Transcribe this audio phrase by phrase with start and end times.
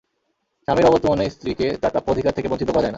[0.67, 2.89] স্বামীর অবর্তমানে স্ত্রীকে তাঁর প্রাপ্য অধিকার থেকে বঞ্চিত করা যায় না।